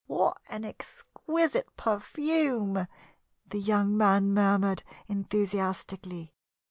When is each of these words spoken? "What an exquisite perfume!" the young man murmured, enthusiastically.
"What 0.07 0.37
an 0.49 0.65
exquisite 0.65 1.69
perfume!" 1.77 2.87
the 3.45 3.59
young 3.59 3.95
man 3.95 4.33
murmured, 4.33 4.81
enthusiastically. 5.07 6.33